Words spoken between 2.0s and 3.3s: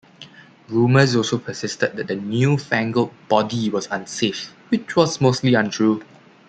the "new-fangled"